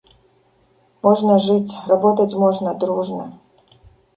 [1.03, 3.39] Можно жить, работать можно дружно.